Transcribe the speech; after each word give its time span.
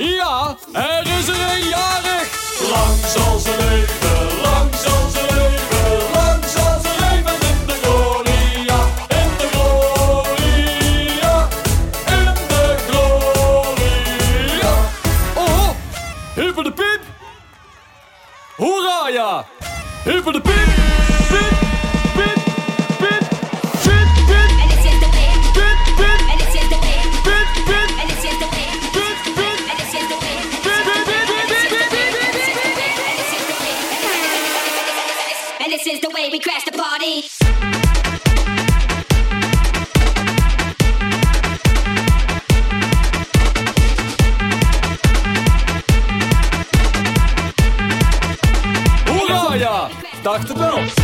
Ja, 0.00 0.56
er 0.72 1.06
is 1.18 1.28
er 1.28 1.34
een 1.34 1.68
jarig. 1.68 2.28
Lang 2.70 2.96
zal 3.06 3.38
ze 3.38 3.56
leven, 3.58 4.40
lang 4.42 4.74
zal 4.74 5.08
ze 5.10 5.26
leven, 5.34 6.12
lang 6.12 6.44
zal 6.44 6.80
ze 6.80 6.88
leven 7.00 7.34
in 7.48 7.66
de 7.66 7.72
gloria, 7.82 8.78
in 9.08 9.30
de 9.38 9.48
gloria, 9.52 11.48
in 12.06 12.34
de 12.48 12.76
gloria. 12.88 14.72
Oh, 15.34 15.70
hyper 16.34 16.64
de 16.64 16.72
piep. 16.72 17.00
Hoera 18.56 19.08
ja, 19.08 19.44
hyper 20.04 20.32
de 20.32 20.40
piep, 20.40 20.79
the 50.46 50.54
bounce. 50.54 50.99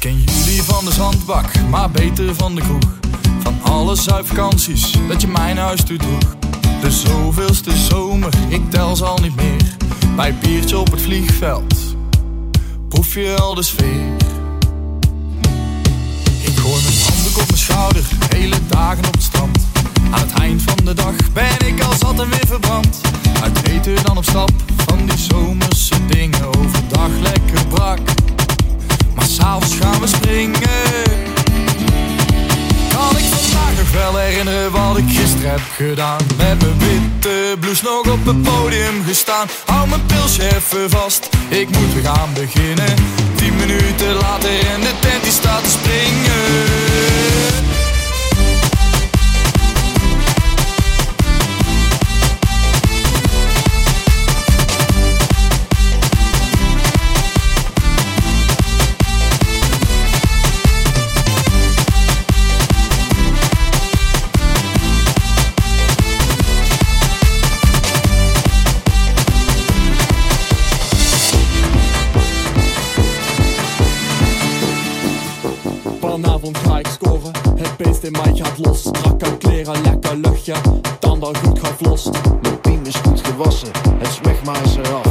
Ken 0.00 0.22
jullie 0.22 0.62
van 0.62 0.84
de 0.84 0.92
zandbak, 0.92 1.68
maar 1.68 1.90
beter 1.90 2.34
van 2.34 2.54
de 2.54 2.60
kroeg. 2.60 2.98
Van 3.42 3.58
alle 3.62 3.96
zuipvakanties 3.96 4.92
dat 5.08 5.20
je 5.20 5.28
mijn 5.28 5.56
huis 5.56 5.82
toe 5.82 5.96
droeg. 5.96 6.36
De 6.80 6.90
zoveelste 6.90 7.76
zomer, 7.76 8.32
ik 8.48 8.70
tel 8.70 8.96
ze 8.96 9.04
al 9.04 9.18
niet 9.18 9.36
meer. 9.36 9.76
Bij 10.16 10.34
biertje 10.34 10.78
op 10.78 10.90
het 10.90 11.02
vliegveld, 11.02 11.74
proef 12.88 13.14
je 13.14 13.36
al 13.40 13.54
de 13.54 13.62
sfeer. 13.62 14.16
Ik 16.42 16.56
gooi 16.56 16.82
mijn 16.82 17.02
handdoek 17.04 17.38
op 17.38 17.46
mijn 17.46 17.58
schouder, 17.58 18.04
hele 18.28 18.56
dagen 18.68 19.06
op 19.06 19.12
het 19.12 19.22
strand. 19.22 19.58
Aan 20.10 20.20
het 20.20 20.32
eind 20.32 20.62
van 20.62 20.84
de 20.84 20.94
dag 20.94 21.32
ben 21.32 21.66
ik 21.66 21.82
al 21.82 21.92
zat 21.98 22.20
en 22.20 22.28
weer 22.30 22.46
verbrand. 22.46 23.00
Uit 23.42 23.68
eten 23.68 24.04
dan 24.04 24.16
op 24.16 24.24
stap, 24.24 24.50
van 24.76 25.06
die 25.06 25.18
zomerse 25.18 26.06
dingen. 26.06 26.46
Overdag 26.58 27.10
lekker 27.22 27.66
brak, 27.66 28.00
s'avonds 29.30 29.76
gaan 29.80 30.00
we 30.00 30.06
springen. 30.06 30.60
Kan 32.88 33.16
ik 33.18 33.24
vandaag 33.24 33.72
nog 33.78 33.90
wel 33.92 34.16
herinneren 34.16 34.70
wat 34.70 34.96
ik 34.96 35.04
gisteren 35.08 35.50
heb 35.50 35.60
gedaan? 35.76 36.18
Met 36.36 36.60
mijn 36.60 36.78
witte 36.78 37.56
blouse 37.60 37.84
nog 37.84 38.12
op 38.12 38.26
het 38.26 38.42
podium 38.42 39.04
gestaan. 39.06 39.46
Hou 39.66 39.88
mijn 39.88 40.06
pilsje 40.06 40.42
even 40.42 40.90
vast, 40.90 41.28
ik 41.48 41.68
moet 41.68 41.92
weer 41.94 42.04
gaan 42.04 42.32
beginnen. 42.34 42.94
Tien 43.34 43.56
minuten 43.56 44.14
later 44.14 44.50
en 44.50 44.80
de 44.80 44.92
tent 45.00 45.22
die 45.22 45.32
staat 45.32 45.64
te 45.64 45.70
springen. 45.70 47.29
tanden 80.98 81.32
dan 81.32 81.36
goed 81.36 81.58
geflost. 81.58 82.10
Mijn 82.42 82.60
piem 82.60 82.84
is 82.84 82.94
goed 82.94 83.20
gewassen, 83.20 83.68
het 83.98 84.12
smegma 84.12 84.52
is 84.64 84.76
eraf. 84.76 85.09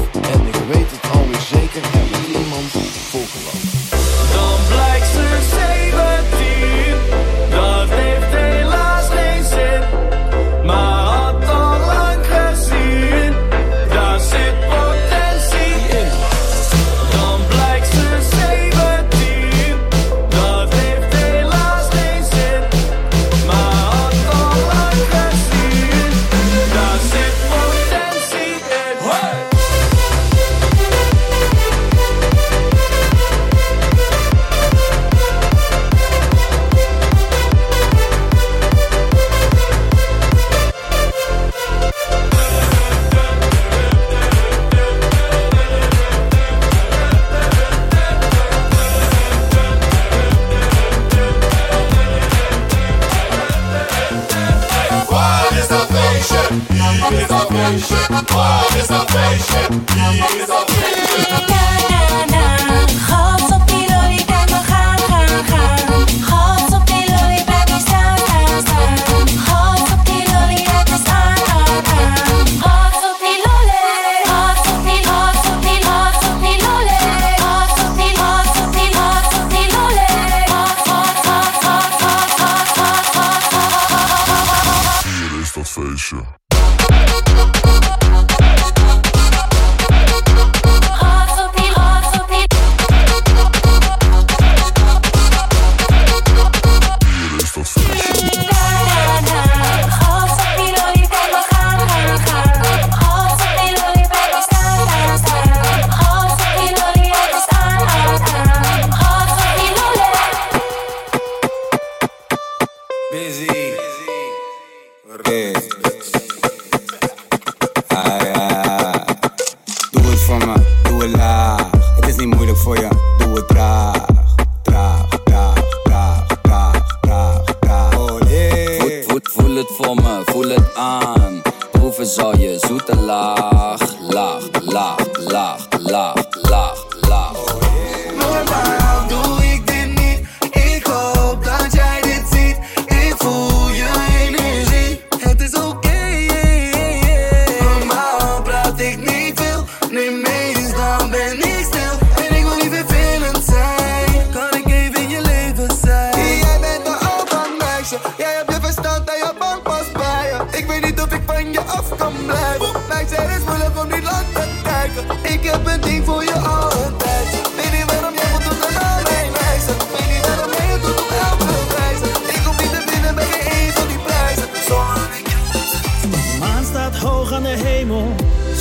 festa 85.50 85.64
fecha. 85.64 86.40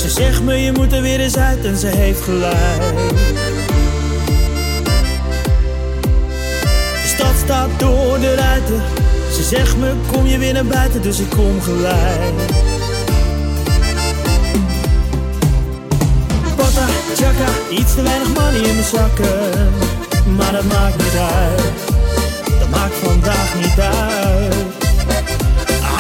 Ze 0.09 0.15
zegt 0.15 0.43
me 0.43 0.55
je 0.55 0.73
moet 0.73 0.93
er 0.93 1.03
weer 1.03 1.21
eens 1.21 1.37
uit 1.37 1.65
en 1.65 1.77
ze 1.77 1.87
heeft 1.87 2.21
gelijk. 2.21 2.81
De 7.03 7.13
stad 7.15 7.35
staat 7.45 7.69
door 7.79 8.19
de 8.21 8.35
ruiten. 8.35 8.83
Ze 9.33 9.43
zegt 9.43 9.77
me 9.77 9.93
kom 10.13 10.27
je 10.27 10.39
weer 10.39 10.53
naar 10.53 10.65
buiten, 10.65 11.03
dus 11.03 11.19
ik 11.19 11.31
kom 11.31 11.61
gelijk. 11.63 12.33
Papa, 16.57 16.87
chaka, 17.17 17.49
iets 17.71 17.95
te 17.95 18.03
weinig 18.03 18.29
money 18.29 18.61
in 18.61 18.75
mijn 18.75 18.89
zakken. 18.95 19.73
Maar 20.37 20.53
dat 20.53 20.65
maakt 20.65 20.97
niet 20.97 21.19
uit. 21.43 21.63
Dat 22.59 22.69
maakt 22.69 22.95
vandaag 22.95 23.55
niet 23.55 23.81
uit. 23.81 24.55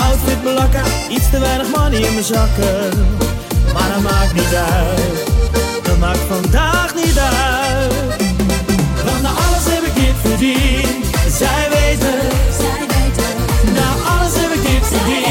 Outfit 0.01 0.43
blakken, 0.43 0.85
iets 1.11 1.31
te 1.31 1.39
weinig 1.39 1.67
money 1.77 2.01
in 2.01 2.13
mijn 2.13 2.25
zakken 2.25 3.28
maar 3.73 3.89
dat 3.93 4.03
maakt 4.03 4.33
niet 4.35 4.55
uit, 4.55 5.31
dat 5.83 5.99
maakt 5.99 6.25
vandaag 6.29 6.95
niet 6.95 7.19
uit. 7.19 8.23
Want 9.05 9.23
na 9.23 9.29
alles 9.29 9.65
heb 9.65 9.83
ik 9.83 9.95
dit 9.95 10.15
verdiend, 10.23 11.05
zij 11.29 11.69
weten. 11.71 12.21
Zij 12.59 12.87
weten. 12.93 13.73
Na 13.75 13.89
alles 14.11 14.33
heb 14.37 14.51
ik 14.53 14.63
dit 14.63 14.87
verdiend. 14.87 15.28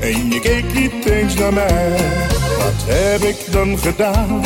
En 0.00 0.30
je 0.30 0.40
keek 0.40 0.72
niet 0.74 1.04
eens 1.04 1.34
naar 1.34 1.52
mij 1.52 1.90
Wat 2.58 2.84
heb 2.86 3.22
ik 3.22 3.52
dan 3.52 3.78
gedaan? 3.78 4.42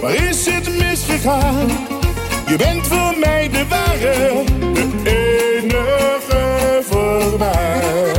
Waar 0.00 0.14
is 0.28 0.46
het 0.46 0.78
misgegaan? 0.78 1.68
Je 2.46 2.56
bent 2.56 2.86
voor 2.86 3.14
mij 3.18 3.48
de 3.48 3.66
ware 3.68 4.44
De 4.72 4.90
enige 5.04 6.82
voor 6.88 7.38
mij 7.38 8.11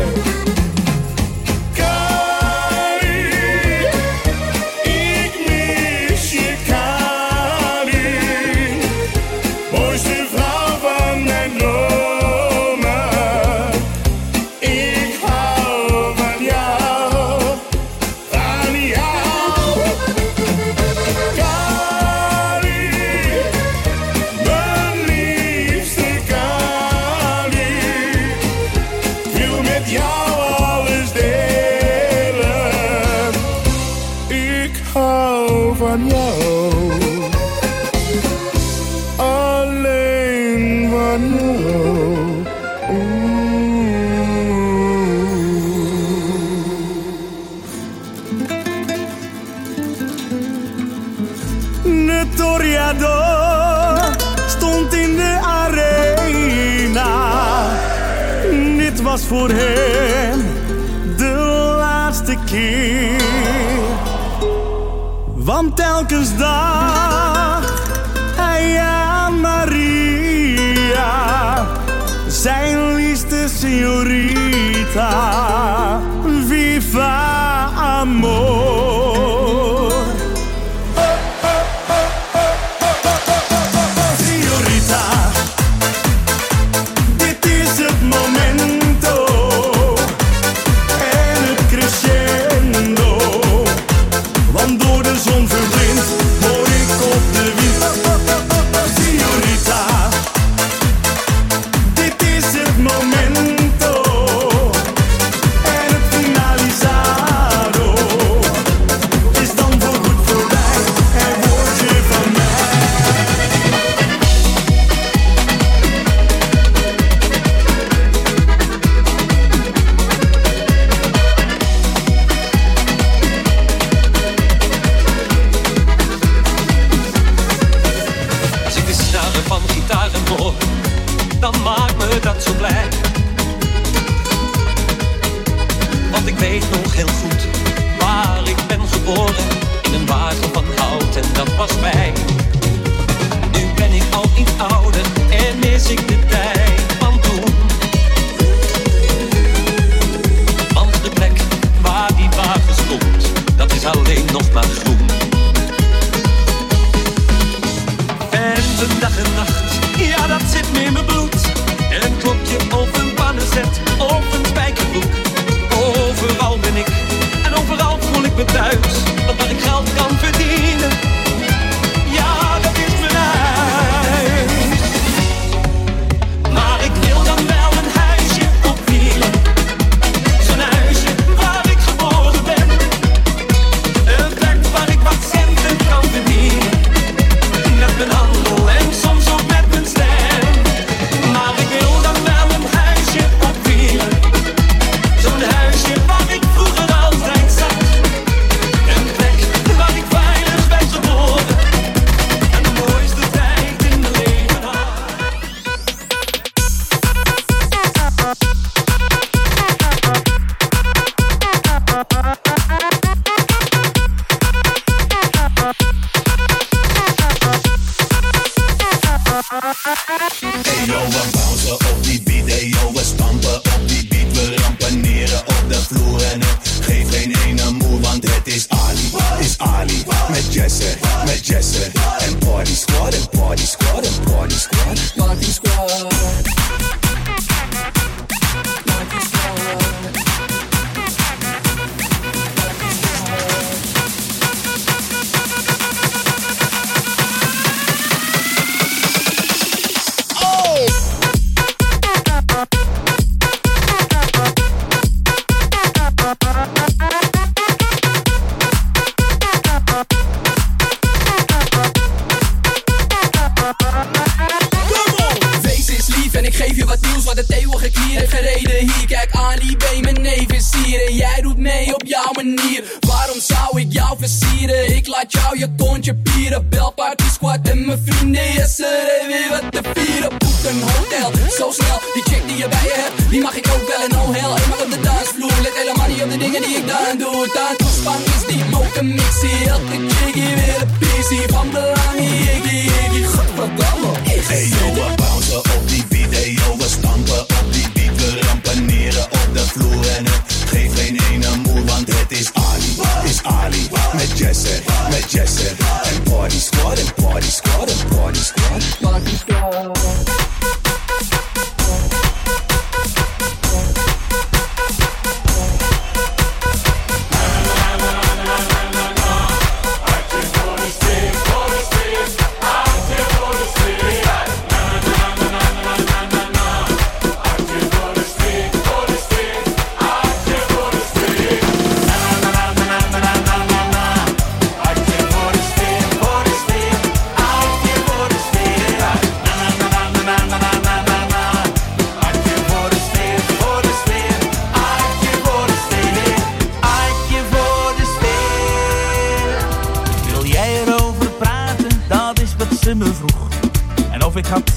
Ik 274.24 275.08
laat 275.08 275.32
jou 275.32 275.58
je 275.58 275.68
kontje 275.78 276.16
pieren. 276.16 276.70
Bel 276.70 276.92
party 276.92 277.24
squad 277.34 277.60
en 277.70 277.86
mijn 277.86 278.02
vrienden. 278.06 278.44
Yes, 278.44 278.80
er 278.80 279.28
weer 279.28 279.50
wat 279.50 279.72
te 279.72 279.90
vieren. 279.94 280.30
Boek 280.30 280.64
een 280.64 280.82
hotel, 280.82 281.32
zo 281.50 281.72
snel. 281.72 282.00
Die 282.14 282.24
check 282.24 282.48
die 282.48 282.58
je 282.58 282.68
bij 282.68 282.84
je 282.84 282.94
hebt, 282.96 283.30
die 283.30 283.42
mag 283.42 283.56
ik 283.56 283.63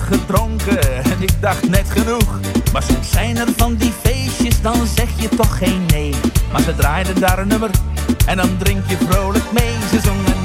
gedronken 0.07 1.05
en 1.05 1.23
ik 1.23 1.41
dacht 1.41 1.69
net 1.69 1.91
genoeg. 1.91 2.41
Maar 2.73 2.83
soms 2.83 3.11
zijn 3.11 3.37
er 3.37 3.49
van 3.57 3.75
die 3.75 3.93
feestjes, 4.03 4.61
dan 4.63 4.87
zeg 4.87 5.09
je 5.17 5.29
toch 5.29 5.59
geen 5.59 5.87
nee. 5.87 6.15
Maar 6.53 6.61
ze 6.61 6.75
draaiden 6.75 7.21
daar 7.21 7.39
een 7.39 7.49
nummer 7.49 7.71
en 8.27 8.37
dan 8.37 8.57
drink 8.59 8.89
je 8.89 8.97
vrolijk 9.09 9.53
mee. 9.53 9.75
Ze 9.91 10.01
zongen 10.01 10.36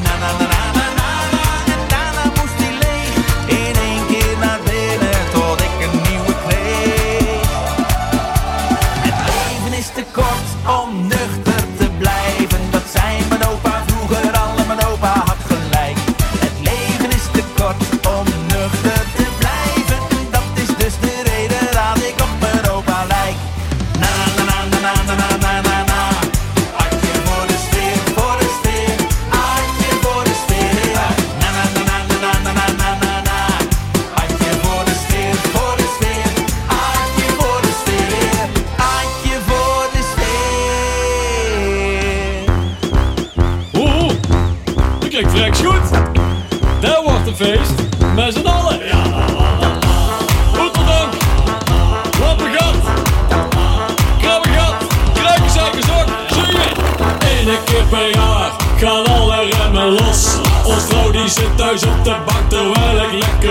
Ik. 63.44 63.50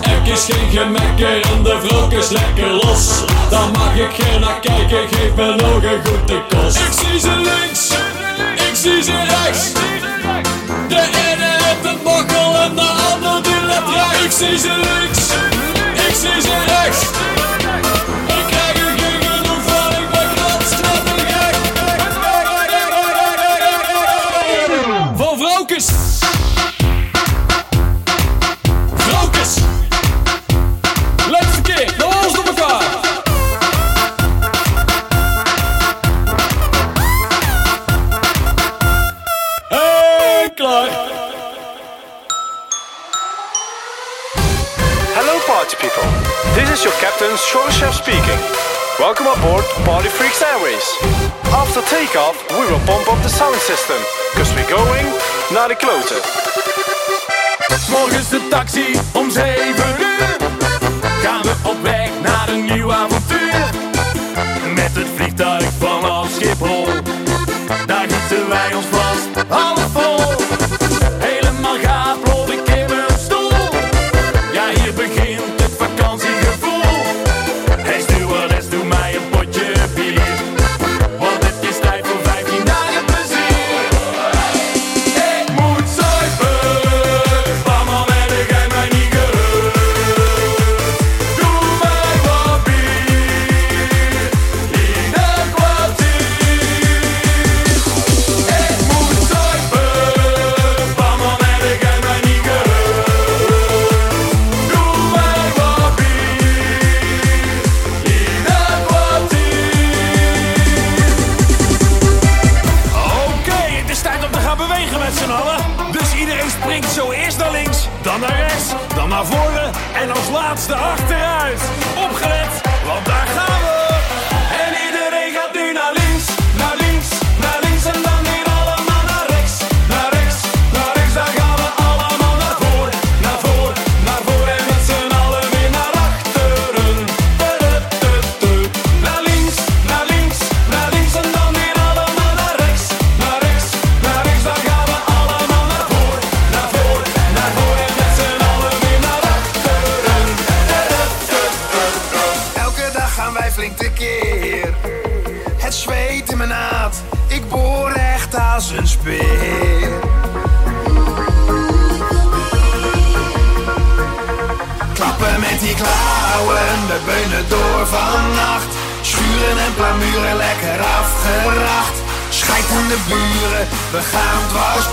Er 0.00 0.32
is 0.32 0.44
geen 0.44 0.70
gemekker 0.70 1.40
en 1.40 1.62
de 1.62 1.78
vrok 1.82 2.12
is 2.12 2.28
lekker 2.28 2.70
los. 2.70 3.24
Dan 3.50 3.70
mag 3.70 3.94
ik 3.96 4.10
geen 4.18 4.40
naar 4.40 4.60
kijken, 4.60 5.08
geef 5.08 5.34
me 5.34 5.54
nog 5.54 5.82
een 5.82 6.06
goede 6.06 6.42
kost. 6.48 6.76
Ik 6.76 6.92
zie 6.92 7.20
ze 7.20 7.36
links, 7.36 7.90
ik 8.68 8.74
zie 8.74 9.02
ze 9.02 9.12
rechts. 9.12 9.72
De 10.88 11.00
ene 11.00 11.56
heeft 11.64 11.84
een 11.84 11.98
mokkel 12.04 12.54
en 12.54 12.74
de 12.74 12.88
ander 13.12 13.42
die 13.42 13.66
laat 13.66 13.88
rechts. 13.88 14.40
Ik 14.40 14.46
zie 14.48 14.58
ze 14.58 14.68
links, 14.68 15.28
ik 16.08 16.14
zie 16.14 16.40
ze 16.40 16.56
rechts. 16.66 16.75
speaking. 48.06 48.38
Welcome 49.00 49.26
aboard 49.26 49.64
Party 49.84 50.08
Freaks 50.08 50.40
Airways. 50.40 50.86
After 51.50 51.82
takeoff, 51.90 52.36
we 52.50 52.62
will 52.70 52.78
pump 52.86 53.10
up 53.12 53.20
the 53.26 53.28
sound 53.28 53.56
system, 53.56 53.98
cause 54.34 54.54
we're 54.54 54.70
going 54.70 55.06
naar 55.50 55.68
de 55.68 55.76
kloten. 55.76 56.20
is 58.18 58.28
de 58.28 58.48
taxi 58.50 58.98
om 59.12 59.30
7 59.30 59.54
uur. 59.98 60.36
Gaan 61.22 61.42
we 61.42 61.54
op 61.62 61.82
weg 61.82 62.10
naar 62.22 62.48
een 62.48 62.64
nieuw 62.64 62.92
avontuur. 62.92 63.64
Met 64.74 64.94
het 64.94 65.08
vliegtuig 65.16 65.68
vanaf 65.78 66.30
Schiphol. 66.30 66.86
Daar 67.86 68.06
gieten 68.08 68.48
wij 68.48 68.74
ons 68.74 68.86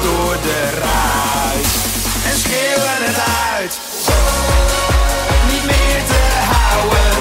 door 0.01 0.38
de 0.41 0.69
ruit 0.79 1.67
en 2.25 2.38
schreeuwen 2.38 3.03
het 3.08 3.19
uit. 3.56 3.79
Niet 5.51 5.65
meer 5.65 6.03
te 6.06 6.21
houden. 6.51 7.12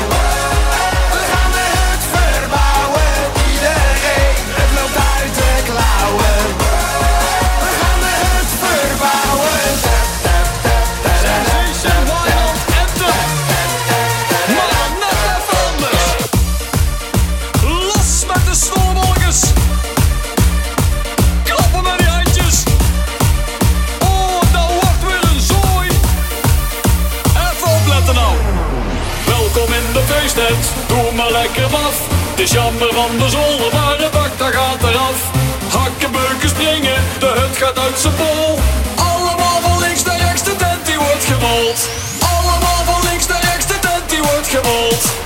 Jammer 32.53 32.95
van 32.95 33.19
de 33.19 33.29
zolder, 33.29 33.73
maar 33.73 33.97
de 33.97 34.09
bak 34.13 34.39
daar 34.39 34.53
gaat 34.53 34.83
eraf. 34.83 35.31
Hakken, 35.69 36.13
beuken, 36.13 36.49
springen, 36.49 36.99
de 37.19 37.27
hut 37.27 37.57
gaat 37.57 37.79
uit 37.79 37.99
zijn 37.99 38.17
bol. 38.17 38.59
Allemaal 38.97 39.61
van 39.61 39.79
links 39.79 40.03
naar 40.03 40.21
rechts, 40.21 40.43
de 40.43 40.57
tent 40.57 40.87
die 40.87 40.97
wordt 40.97 41.25
gemold. 41.25 41.89
Allemaal 42.35 42.83
van 42.85 43.11
links 43.11 43.27
naar 43.27 43.41
rechts, 43.41 43.67
de 43.67 43.79
tent 43.79 44.09
die 44.09 44.23
wordt 44.23 44.49
gemold. 44.49 45.22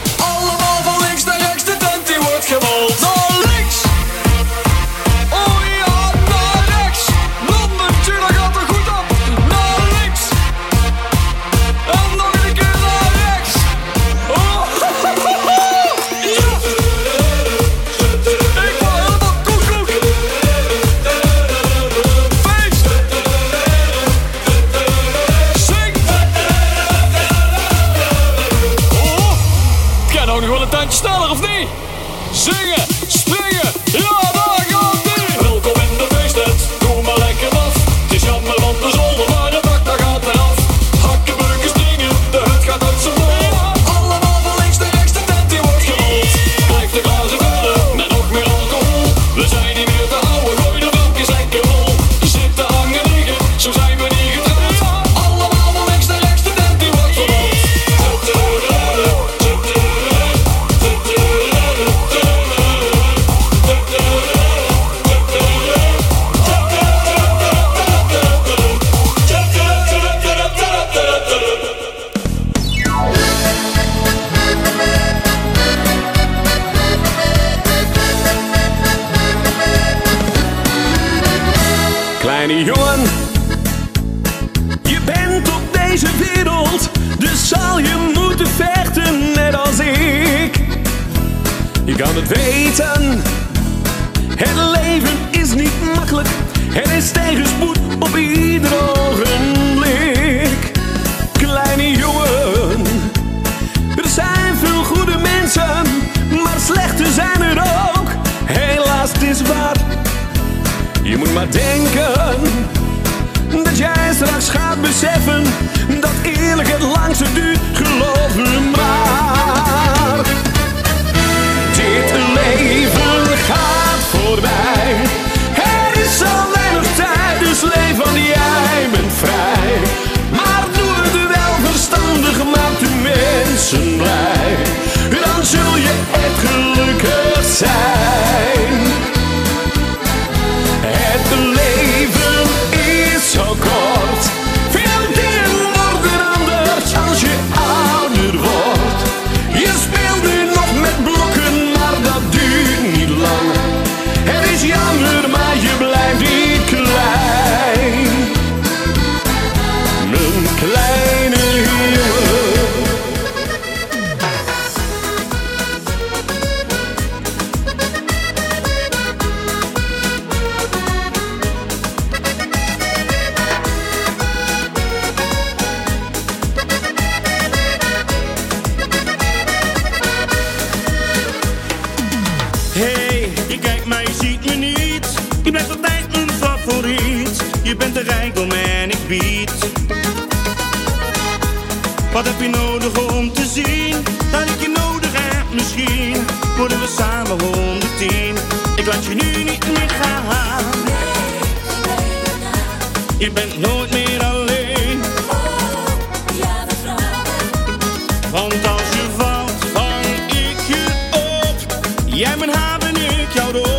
en 212.43 212.51
hebben 212.51 212.97
ik 212.97 213.33
jou 213.33 213.53
door. 213.53 213.76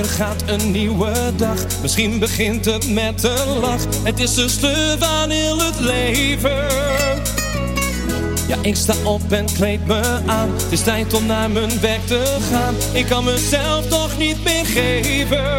Wekker 0.00 0.16
gaat 0.16 0.42
een 0.46 0.70
nieuwe 0.70 1.12
dag. 1.36 1.66
Misschien 1.82 2.18
begint 2.18 2.64
het 2.64 2.90
met 2.90 3.24
een 3.24 3.58
lach. 3.60 3.82
Het 4.02 4.20
is 4.20 4.34
de 4.34 4.48
sleur 4.48 4.98
van 4.98 5.30
heel 5.30 5.58
het 5.58 5.80
leven. 5.80 6.66
Ja, 8.48 8.56
ik 8.62 8.76
sta 8.76 8.94
op 9.04 9.32
en 9.32 9.46
kleed 9.52 9.86
me 9.86 10.20
aan. 10.26 10.50
Het 10.52 10.72
is 10.72 10.80
tijd 10.80 11.14
om 11.14 11.26
naar 11.26 11.50
mijn 11.50 11.80
werk 11.80 12.06
te 12.06 12.36
gaan. 12.50 12.74
Ik 12.92 13.06
kan 13.06 13.24
mezelf 13.24 13.86
toch 13.86 14.18
niet 14.18 14.44
meer 14.44 14.66
geven. 14.66 15.58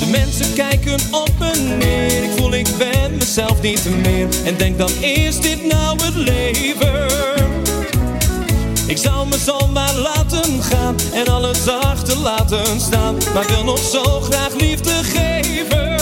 De 0.00 0.06
mensen 0.10 0.54
kijken 0.54 0.98
op 1.10 1.30
me 1.38 1.76
neer. 1.78 2.22
Ik 2.22 2.30
voel 2.36 2.54
ik 2.54 2.68
ben 2.78 3.16
mezelf 3.16 3.62
niet 3.62 3.84
meer. 4.02 4.28
En 4.44 4.56
denk 4.56 4.78
dan 4.78 4.90
is 5.00 5.40
dit 5.40 5.66
nou 5.66 6.02
het 6.02 6.14
leven? 6.14 7.06
Ik 8.86 8.98
zou 8.98 9.28
me 9.28 9.38
zomaar 9.38 9.94
laten 9.94 10.21
en 11.12 11.28
alles 11.28 11.68
achter 11.68 12.18
laten 12.18 12.80
staan. 12.80 13.16
Maar 13.34 13.46
wil 13.46 13.64
nog 13.64 13.78
zo 13.78 14.20
graag 14.20 14.54
liefde 14.54 14.90
geven. 15.02 15.96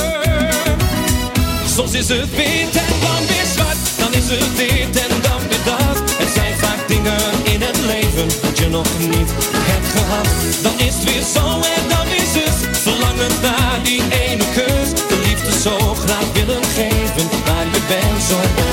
Soms 1.75 1.93
is 1.93 2.09
het 2.09 2.31
wit 2.31 2.75
en 2.87 2.95
dan 3.01 3.27
weer 3.29 3.47
zwart. 3.55 3.79
Dan 3.99 4.13
is 4.13 4.29
het 4.29 4.57
dit 4.57 5.03
en 5.05 5.21
dan 5.23 5.41
weer 5.49 5.65
dat. 5.65 5.97
Er 6.19 6.31
zijn 6.35 6.55
vaak 6.57 6.89
dingen 6.89 7.21
in 7.43 7.63
het 7.63 7.79
leven 7.87 8.29
dat 8.43 8.59
je 8.59 8.69
nog 8.69 8.87
niet 8.99 9.31
hebt 9.71 9.89
gehad. 9.97 10.29
Dan 10.63 10.87
is 10.87 10.95
het 10.95 11.05
weer 11.05 11.25
zo 11.35 11.47
en 11.77 11.85
dan 11.89 12.07
is 12.23 12.33
het 12.41 12.79
verlangen 12.79 13.33
naar 13.43 13.79
die 13.83 14.03
ene 14.27 14.45
kus. 14.55 14.89
De 15.09 15.19
liefde 15.27 15.61
zo 15.61 15.77
graag 15.95 16.33
willen 16.33 16.65
geven, 16.65 17.27
maar 17.47 17.65
je 17.73 17.81
bent 17.89 18.23
zo 18.29 18.70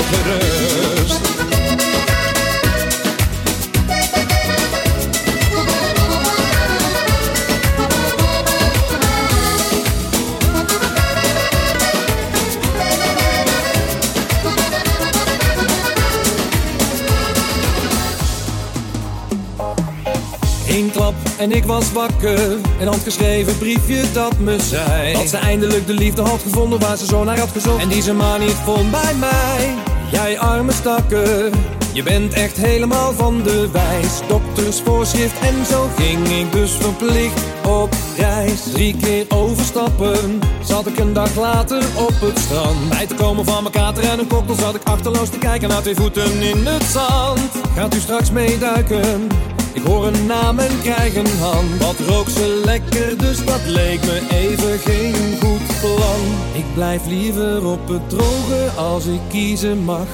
en 21.38 21.52
ik 21.52 21.64
was 21.64 21.92
wakker. 21.92 22.50
Een 22.80 22.86
handgeschreven 22.86 23.58
briefje 23.58 24.02
dat 24.12 24.38
me 24.38 24.56
zei 24.60 25.12
Dat 25.12 25.28
ze 25.28 25.36
eindelijk 25.36 25.86
de 25.86 25.92
liefde 25.92 26.22
had 26.22 26.42
gevonden 26.42 26.80
waar 26.80 26.96
ze 26.96 27.04
zo 27.04 27.24
naar 27.24 27.38
had 27.38 27.50
gezocht. 27.52 27.82
En 27.82 27.88
die 27.88 28.02
ze 28.02 28.12
maar 28.12 28.38
niet 28.38 28.56
vond 28.64 28.90
bij 28.90 29.14
mij. 29.14 29.74
Jij 30.10 30.38
arme 30.38 30.72
stakker 30.72 31.50
Je 31.92 32.02
bent 32.02 32.32
echt 32.32 32.56
helemaal 32.56 33.12
van 33.12 33.42
de 33.42 33.68
wijs. 33.72 34.20
Dokters 34.28 34.80
voorschrift 34.80 35.38
en 35.40 35.66
zo 35.66 35.88
ging 35.96 36.28
ik 36.28 36.52
dus 36.52 36.70
verplicht 36.70 37.40
op 37.66 37.94
reis. 38.16 38.60
Drie 38.72 38.96
keer 38.96 39.24
overstappen 39.28 40.40
Zat 40.64 40.86
ik 40.86 40.98
een 40.98 41.12
dag 41.12 41.36
later 41.36 41.82
op 41.96 42.14
het 42.20 42.38
strand. 42.38 42.88
Bij 42.88 43.06
te 43.06 43.14
komen 43.14 43.44
van 43.44 43.62
mijn 43.62 43.74
kater 43.74 44.04
en 44.04 44.18
een 44.18 44.28
cocktail 44.28 44.58
Zat 44.58 44.74
ik 44.74 44.82
achterloos 44.84 45.28
te 45.28 45.38
kijken 45.38 45.68
naar 45.68 45.82
twee 45.82 45.94
voeten 45.94 46.40
in 46.40 46.66
het 46.66 46.82
zand. 46.82 47.50
Gaat 47.74 47.94
u 47.94 47.98
straks 47.98 48.30
meeduiken? 48.30 49.28
Ik 49.78 49.84
hoor 49.84 50.06
een 50.06 50.26
naam 50.26 50.58
en 50.58 50.80
krijg 50.82 51.14
een 51.14 51.38
hand. 51.40 51.82
Wat 51.82 51.98
rook 52.08 52.28
ze 52.28 52.62
lekker, 52.64 53.18
dus 53.18 53.44
dat 53.44 53.60
leek 53.66 54.00
me 54.04 54.20
even 54.30 54.78
geen 54.78 55.14
goed 55.40 55.80
plan. 55.80 56.20
Ik 56.52 56.64
blijf 56.74 57.06
liever 57.06 57.66
op 57.66 57.88
het 57.88 58.08
droge 58.08 58.70
als 58.76 59.06
ik 59.06 59.20
kiezen 59.28 59.84
mag. 59.84 60.06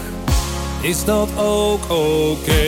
Is 0.80 1.04
dat 1.04 1.28
ook 1.36 1.90
oké? 1.90 2.64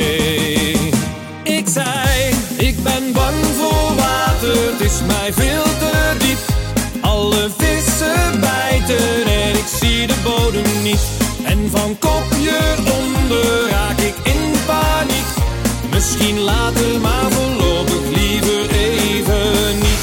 Ik 1.42 1.66
zei, 1.68 2.34
ik 2.56 2.82
ben 2.82 3.12
bang 3.12 3.44
voor 3.58 3.94
water, 3.96 4.72
het 4.72 4.80
is 4.80 5.00
mij 5.06 5.32
veel 5.32 5.62
te 5.62 6.14
diep. 6.18 6.38
Alle 7.00 7.50
vissen 7.56 8.40
bijten 8.40 9.24
en 9.24 9.50
ik 9.50 9.68
zie 9.80 10.06
de 10.06 10.16
bodem 10.24 10.82
niet. 10.82 11.06
En 11.44 11.70
van 11.70 11.98
kopje 11.98 12.58
onder 12.98 13.68
raak 13.70 13.98
ik 13.98 14.14
in 14.24 14.52
paniek. 14.66 15.45
Misschien 15.96 16.40
later, 16.40 17.00
maar 17.00 17.30
voorlopig 17.30 18.08
liever 18.08 18.70
even 18.70 19.78
niet. 19.78 20.00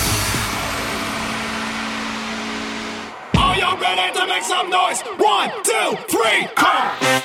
Are 3.32 3.58
you 3.60 3.77
ready 3.79 4.12
to 4.13 4.25
make 4.27 4.43
some 4.43 4.69
noise? 4.69 5.03
One, 5.17 5.51
two, 5.63 5.97
three, 6.08 6.47
come! 6.56 7.23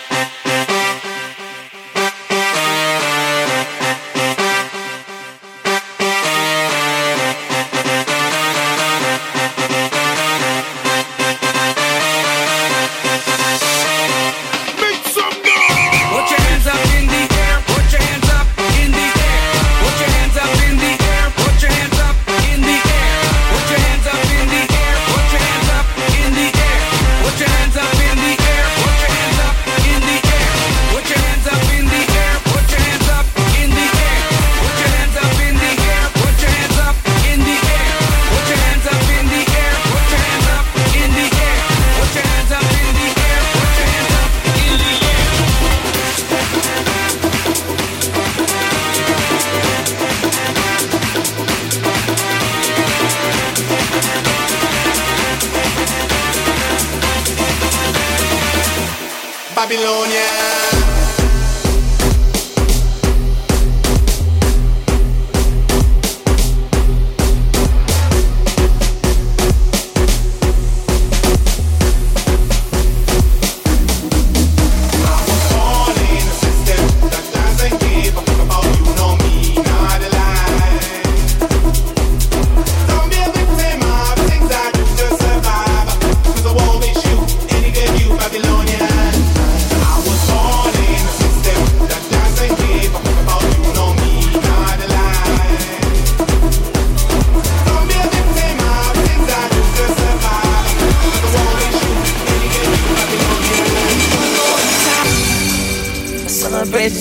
You 106.89 106.95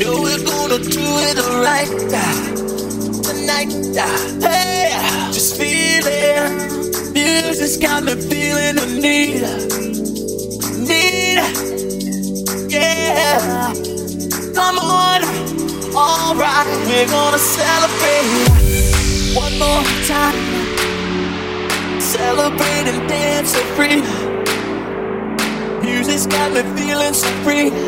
know 0.00 0.20
we're 0.20 0.44
gonna 0.44 0.78
do 0.80 0.98
it 0.98 1.38
right 1.62 1.86
tonight. 3.22 3.70
Hey, 4.42 4.90
just 5.30 5.56
feeling. 5.56 7.12
Music's 7.12 7.76
got 7.76 8.02
me 8.02 8.16
feeling 8.16 8.74
the 8.74 8.86
need, 9.00 9.42
need. 10.88 11.38
Yeah, 12.68 13.72
come 14.52 14.78
on, 14.80 15.22
alright. 15.94 16.66
We're 16.88 17.06
gonna 17.06 17.38
celebrate 17.38 18.26
one 19.32 19.56
more 19.60 19.84
time. 20.08 20.34
Celebrate 22.00 22.88
and 22.88 23.08
dance 23.08 23.52
so 23.52 23.62
free. 23.76 24.02
Music's 25.82 26.26
got 26.26 26.52
me 26.52 26.62
feeling 26.76 27.14
so 27.14 27.28
free. 27.44 27.87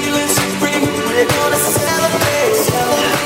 we're 1.21 1.27
gonna 1.27 1.55
celebrate. 1.55 3.20